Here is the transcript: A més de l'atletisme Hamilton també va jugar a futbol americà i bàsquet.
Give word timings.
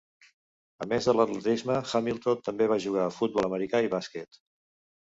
A 0.85 0.87
més 0.93 1.09
de 1.09 1.15
l'atletisme 1.17 1.77
Hamilton 1.91 2.43
també 2.49 2.71
va 2.73 2.81
jugar 2.87 3.07
a 3.11 3.17
futbol 3.21 3.53
americà 3.53 3.85
i 3.89 3.95
bàsquet. 3.99 4.43